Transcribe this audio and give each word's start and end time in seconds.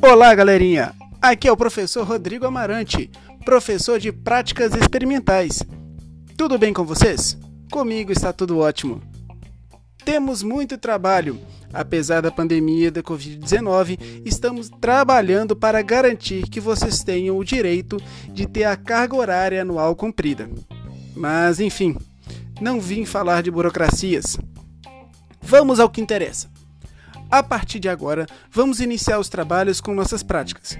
Olá, 0.00 0.34
galerinha! 0.34 0.94
Aqui 1.20 1.48
é 1.48 1.52
o 1.52 1.56
professor 1.56 2.06
Rodrigo 2.06 2.46
Amarante, 2.46 3.10
professor 3.44 3.98
de 3.98 4.10
práticas 4.10 4.74
experimentais. 4.74 5.62
Tudo 6.36 6.56
bem 6.56 6.72
com 6.72 6.84
vocês? 6.84 7.36
Comigo 7.70 8.12
está 8.12 8.32
tudo 8.32 8.58
ótimo. 8.58 9.02
Temos 10.04 10.42
muito 10.42 10.78
trabalho. 10.78 11.38
Apesar 11.72 12.22
da 12.22 12.30
pandemia 12.30 12.90
da 12.90 13.02
Covid-19, 13.02 14.22
estamos 14.24 14.70
trabalhando 14.80 15.54
para 15.54 15.82
garantir 15.82 16.48
que 16.48 16.60
vocês 16.60 17.02
tenham 17.02 17.36
o 17.36 17.44
direito 17.44 17.98
de 18.32 18.46
ter 18.46 18.64
a 18.64 18.76
carga 18.76 19.16
horária 19.16 19.60
anual 19.60 19.94
cumprida. 19.94 20.48
Mas, 21.14 21.60
enfim, 21.60 21.96
não 22.60 22.80
vim 22.80 23.04
falar 23.04 23.42
de 23.42 23.50
burocracias. 23.50 24.38
Vamos 25.48 25.80
ao 25.80 25.88
que 25.88 26.02
interessa. 26.02 26.50
A 27.30 27.42
partir 27.42 27.80
de 27.80 27.88
agora, 27.88 28.26
vamos 28.50 28.80
iniciar 28.80 29.18
os 29.18 29.30
trabalhos 29.30 29.80
com 29.80 29.94
nossas 29.94 30.22
práticas. 30.22 30.78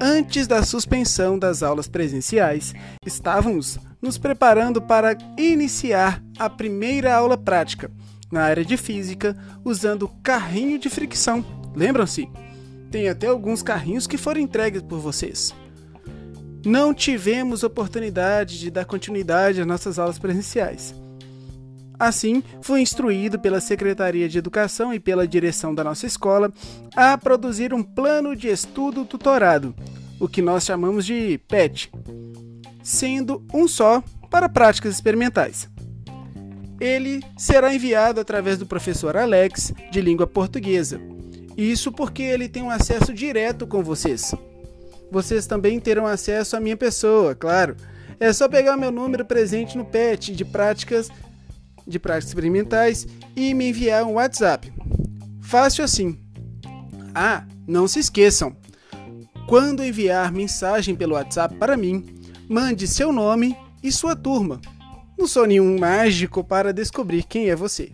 Antes 0.00 0.46
da 0.46 0.62
suspensão 0.62 1.36
das 1.36 1.60
aulas 1.60 1.88
presenciais, 1.88 2.72
estávamos 3.04 3.80
nos 4.00 4.16
preparando 4.16 4.80
para 4.80 5.18
iniciar 5.36 6.22
a 6.38 6.48
primeira 6.48 7.16
aula 7.16 7.36
prática 7.36 7.90
na 8.30 8.44
área 8.44 8.64
de 8.64 8.76
física 8.76 9.36
usando 9.64 10.06
carrinho 10.22 10.78
de 10.78 10.88
fricção. 10.88 11.44
Lembram-se? 11.74 12.28
Tem 12.92 13.08
até 13.08 13.26
alguns 13.26 13.60
carrinhos 13.60 14.06
que 14.06 14.16
foram 14.16 14.40
entregues 14.40 14.82
por 14.82 15.00
vocês. 15.00 15.52
Não 16.64 16.94
tivemos 16.94 17.64
oportunidade 17.64 18.60
de 18.60 18.70
dar 18.70 18.84
continuidade 18.84 19.60
às 19.60 19.66
nossas 19.66 19.98
aulas 19.98 20.16
presenciais. 20.16 20.94
Assim, 21.98 22.42
fui 22.60 22.80
instruído 22.80 23.38
pela 23.38 23.60
Secretaria 23.60 24.28
de 24.28 24.38
Educação 24.38 24.92
e 24.92 25.00
pela 25.00 25.26
direção 25.26 25.74
da 25.74 25.82
nossa 25.82 26.06
escola 26.06 26.52
a 26.94 27.16
produzir 27.16 27.72
um 27.72 27.82
plano 27.82 28.36
de 28.36 28.48
estudo 28.48 29.04
tutorado, 29.04 29.74
o 30.20 30.28
que 30.28 30.42
nós 30.42 30.64
chamamos 30.64 31.06
de 31.06 31.38
PET, 31.48 31.90
sendo 32.82 33.42
um 33.52 33.66
só 33.66 34.02
para 34.30 34.48
práticas 34.48 34.94
experimentais. 34.94 35.68
Ele 36.78 37.22
será 37.38 37.74
enviado 37.74 38.20
através 38.20 38.58
do 38.58 38.66
professor 38.66 39.16
Alex, 39.16 39.72
de 39.90 40.00
língua 40.02 40.26
portuguesa. 40.26 41.00
Isso 41.56 41.90
porque 41.90 42.22
ele 42.22 42.48
tem 42.48 42.62
um 42.62 42.70
acesso 42.70 43.14
direto 43.14 43.66
com 43.66 43.82
vocês. 43.82 44.34
Vocês 45.10 45.46
também 45.46 45.80
terão 45.80 46.06
acesso 46.06 46.56
à 46.56 46.60
minha 46.60 46.76
pessoa, 46.76 47.34
claro. 47.34 47.76
É 48.20 48.32
só 48.32 48.48
pegar 48.48 48.76
meu 48.76 48.90
número 48.90 49.24
presente 49.24 49.76
no 49.76 49.84
PET 49.84 50.32
de 50.32 50.44
práticas 50.44 51.10
de 51.86 51.98
práticas 51.98 52.28
experimentais 52.28 53.06
e 53.34 53.54
me 53.54 53.68
enviar 53.68 54.04
um 54.04 54.14
WhatsApp. 54.14 54.72
Fácil 55.40 55.84
assim. 55.84 56.18
Ah, 57.14 57.46
não 57.66 57.86
se 57.86 58.00
esqueçam. 58.00 58.56
Quando 59.48 59.84
enviar 59.84 60.32
mensagem 60.32 60.94
pelo 60.94 61.14
WhatsApp 61.14 61.54
para 61.56 61.76
mim, 61.76 62.04
mande 62.48 62.86
seu 62.88 63.12
nome 63.12 63.56
e 63.82 63.92
sua 63.92 64.16
turma. 64.16 64.60
Não 65.16 65.26
sou 65.26 65.46
nenhum 65.46 65.78
mágico 65.78 66.42
para 66.42 66.72
descobrir 66.72 67.22
quem 67.22 67.48
é 67.48 67.56
você. 67.56 67.92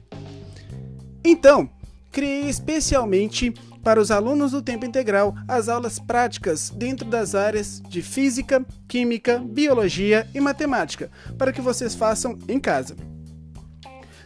Então, 1.24 1.70
criei 2.10 2.48
especialmente 2.48 3.54
para 3.82 4.00
os 4.00 4.10
alunos 4.10 4.52
do 4.52 4.62
tempo 4.62 4.86
integral 4.86 5.34
as 5.46 5.68
aulas 5.68 5.98
práticas 5.98 6.70
dentro 6.70 7.06
das 7.08 7.34
áreas 7.34 7.82
de 7.88 8.00
física, 8.00 8.64
química, 8.88 9.38
biologia 9.38 10.26
e 10.34 10.40
matemática, 10.40 11.10
para 11.36 11.52
que 11.52 11.60
vocês 11.60 11.94
façam 11.94 12.38
em 12.48 12.58
casa. 12.58 12.96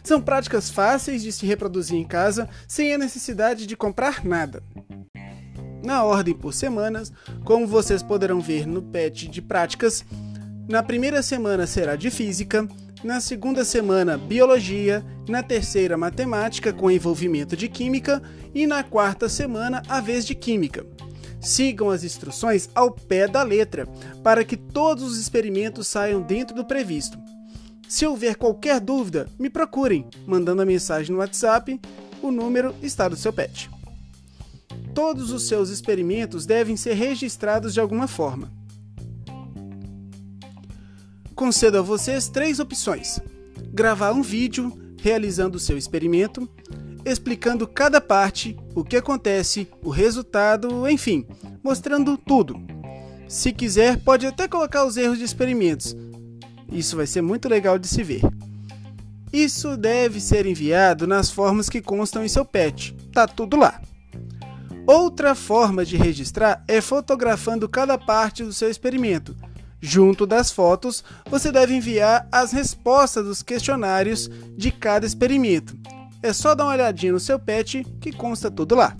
São 0.07 0.21
práticas 0.21 0.69
fáceis 0.69 1.21
de 1.21 1.33
se 1.33 1.45
reproduzir 1.45 1.97
em 1.97 2.05
casa 2.05 2.47
sem 2.65 2.93
a 2.93 2.97
necessidade 2.97 3.67
de 3.67 3.75
comprar 3.75 4.23
nada. 4.23 4.63
Na 5.83 6.01
ordem 6.05 6.33
por 6.33 6.53
semanas, 6.53 7.11
como 7.43 7.67
vocês 7.67 8.01
poderão 8.01 8.39
ver 8.39 8.65
no 8.65 8.81
PET 8.81 9.27
de 9.27 9.41
práticas, 9.41 10.05
na 10.65 10.81
primeira 10.81 11.21
semana 11.21 11.67
será 11.67 11.97
de 11.97 12.09
física, 12.09 12.65
na 13.03 13.19
segunda 13.19 13.65
semana 13.65 14.17
biologia, 14.17 15.05
na 15.27 15.43
terceira 15.43 15.97
matemática 15.97 16.71
com 16.71 16.89
envolvimento 16.89 17.57
de 17.57 17.67
química 17.67 18.23
e 18.55 18.65
na 18.65 18.83
quarta 18.85 19.27
semana 19.27 19.83
a 19.89 19.99
vez 19.99 20.25
de 20.25 20.33
química. 20.33 20.85
Sigam 21.41 21.89
as 21.89 22.05
instruções 22.05 22.69
ao 22.73 22.91
pé 22.91 23.27
da 23.27 23.43
letra 23.43 23.85
para 24.23 24.45
que 24.45 24.55
todos 24.55 25.03
os 25.03 25.19
experimentos 25.19 25.85
saiam 25.85 26.21
dentro 26.21 26.55
do 26.55 26.63
previsto. 26.63 27.19
Se 27.87 28.05
houver 28.05 28.35
qualquer 28.35 28.79
dúvida, 28.81 29.29
me 29.39 29.49
procurem, 29.49 30.05
mandando 30.25 30.61
a 30.61 30.65
mensagem 30.65 31.13
no 31.13 31.19
WhatsApp, 31.19 31.79
o 32.21 32.31
número 32.31 32.75
está 32.81 33.07
do 33.07 33.15
seu 33.15 33.31
pet. 33.31 33.69
Todos 34.93 35.31
os 35.31 35.47
seus 35.47 35.69
experimentos 35.69 36.45
devem 36.45 36.75
ser 36.75 36.95
registrados 36.95 37.73
de 37.73 37.79
alguma 37.79 38.07
forma. 38.07 38.51
Concedo 41.33 41.77
a 41.77 41.81
vocês 41.81 42.27
três 42.27 42.59
opções: 42.59 43.19
gravar 43.71 44.11
um 44.11 44.21
vídeo 44.21 44.73
realizando 44.99 45.55
o 45.55 45.59
seu 45.59 45.77
experimento, 45.77 46.49
explicando 47.05 47.67
cada 47.67 48.01
parte, 48.01 48.57
o 48.75 48.83
que 48.83 48.97
acontece, 48.97 49.67
o 49.81 49.89
resultado, 49.89 50.89
enfim, 50.89 51.25
mostrando 51.63 52.17
tudo. 52.17 52.59
Se 53.27 53.53
quiser, 53.53 54.03
pode 54.03 54.25
até 54.25 54.47
colocar 54.47 54.85
os 54.85 54.97
erros 54.97 55.17
de 55.17 55.23
experimentos, 55.23 55.95
isso 56.71 56.95
vai 56.95 57.07
ser 57.07 57.21
muito 57.21 57.47
legal 57.47 57.77
de 57.77 57.87
se 57.87 58.03
ver. 58.03 58.21
Isso 59.31 59.75
deve 59.75 60.19
ser 60.19 60.45
enviado 60.45 61.05
nas 61.05 61.29
formas 61.29 61.69
que 61.69 61.81
constam 61.81 62.23
em 62.23 62.29
seu 62.29 62.45
PET. 62.45 62.95
Tá 63.13 63.27
tudo 63.27 63.57
lá. 63.57 63.81
Outra 64.85 65.35
forma 65.35 65.83
de 65.85 65.97
registrar 65.97 66.63
é 66.67 66.79
fotografando 66.79 67.67
cada 67.67 67.97
parte 67.97 68.43
do 68.43 68.53
seu 68.53 68.69
experimento. 68.69 69.35
Junto 69.81 70.25
das 70.25 70.49
fotos, 70.49 71.03
você 71.29 71.51
deve 71.51 71.75
enviar 71.75 72.27
as 72.31 72.51
respostas 72.51 73.25
dos 73.25 73.43
questionários 73.43 74.29
de 74.55 74.71
cada 74.71 75.05
experimento. 75.05 75.77
É 76.23 76.33
só 76.33 76.55
dar 76.55 76.63
uma 76.63 76.73
olhadinha 76.73 77.11
no 77.11 77.19
seu 77.19 77.37
PET 77.37 77.83
que 78.01 78.11
consta 78.11 78.49
tudo 78.49 78.75
lá. 78.75 78.95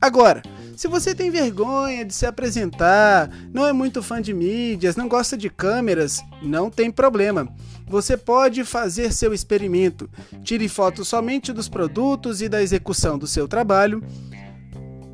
Agora, 0.00 0.42
se 0.80 0.88
você 0.88 1.14
tem 1.14 1.30
vergonha 1.30 2.06
de 2.06 2.14
se 2.14 2.24
apresentar, 2.24 3.30
não 3.52 3.66
é 3.66 3.72
muito 3.72 4.02
fã 4.02 4.18
de 4.18 4.32
mídias, 4.32 4.96
não 4.96 5.08
gosta 5.08 5.36
de 5.36 5.50
câmeras, 5.50 6.22
não 6.42 6.70
tem 6.70 6.90
problema. 6.90 7.46
Você 7.86 8.16
pode 8.16 8.64
fazer 8.64 9.12
seu 9.12 9.34
experimento. 9.34 10.08
Tire 10.42 10.66
fotos 10.70 11.06
somente 11.06 11.52
dos 11.52 11.68
produtos 11.68 12.40
e 12.40 12.48
da 12.48 12.62
execução 12.62 13.18
do 13.18 13.26
seu 13.26 13.46
trabalho 13.46 14.02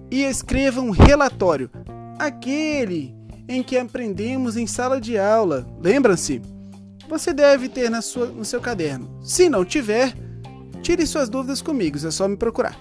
e 0.09 0.23
escreva 0.23 0.81
um 0.81 0.91
relatório, 0.91 1.69
aquele 2.17 3.13
em 3.49 3.61
que 3.61 3.77
aprendemos 3.77 4.57
em 4.57 4.69
sala 4.69 5.01
de 5.01 5.19
aula. 5.19 5.67
Lembram-se? 5.83 6.41
Você 7.09 7.33
deve 7.35 7.69
ter 7.69 7.91
na 7.91 8.03
sua, 8.03 8.27
no 8.27 8.45
seu 8.45 8.61
caderno. 8.61 9.19
Se 9.21 9.49
não 9.49 9.65
tiver, 9.65 10.15
tire 10.81 11.05
suas 11.09 11.29
dúvidas 11.29 11.61
comigo, 11.61 11.97
é 11.97 12.11
só 12.13 12.29
me 12.29 12.37
procurar. 12.37 12.79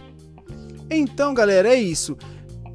Então, 0.88 1.34
galera, 1.34 1.70
é 1.70 1.76
isso. 1.76 2.16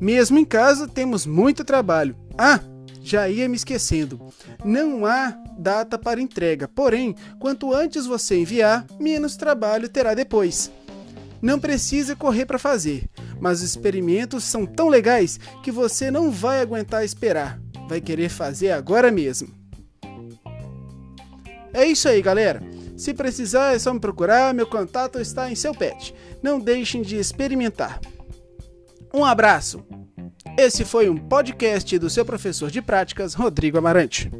Mesmo 0.00 0.38
em 0.38 0.44
casa, 0.44 0.88
temos 0.88 1.26
muito 1.26 1.62
trabalho. 1.62 2.16
Ah, 2.38 2.60
já 3.02 3.28
ia 3.28 3.48
me 3.48 3.56
esquecendo. 3.56 4.20
Não 4.64 5.04
há 5.04 5.36
data 5.58 5.98
para 5.98 6.20
entrega, 6.20 6.66
porém, 6.66 7.14
quanto 7.38 7.74
antes 7.74 8.06
você 8.06 8.38
enviar, 8.38 8.86
menos 8.98 9.36
trabalho 9.36 9.88
terá 9.88 10.14
depois. 10.14 10.70
Não 11.42 11.58
precisa 11.58 12.16
correr 12.16 12.46
para 12.46 12.58
fazer, 12.58 13.08
mas 13.40 13.58
os 13.58 13.70
experimentos 13.70 14.44
são 14.44 14.66
tão 14.66 14.88
legais 14.88 15.38
que 15.62 15.70
você 15.70 16.10
não 16.10 16.30
vai 16.30 16.60
aguentar 16.60 17.04
esperar. 17.04 17.60
Vai 17.88 18.00
querer 18.00 18.28
fazer 18.28 18.70
agora 18.70 19.10
mesmo. 19.10 19.48
É 21.72 21.84
isso 21.84 22.08
aí, 22.08 22.20
galera. 22.20 22.62
Se 22.96 23.14
precisar, 23.14 23.74
é 23.74 23.78
só 23.78 23.94
me 23.94 24.00
procurar, 24.00 24.52
meu 24.52 24.66
contato 24.66 25.18
está 25.18 25.50
em 25.50 25.54
seu 25.54 25.74
pet. 25.74 26.14
Não 26.42 26.60
deixem 26.60 27.00
de 27.00 27.16
experimentar. 27.16 28.00
Um 29.12 29.24
abraço! 29.24 29.84
Esse 30.56 30.84
foi 30.84 31.08
um 31.08 31.16
podcast 31.16 31.98
do 31.98 32.10
seu 32.10 32.24
professor 32.24 32.70
de 32.70 32.80
práticas, 32.80 33.34
Rodrigo 33.34 33.78
Amarante. 33.78 34.30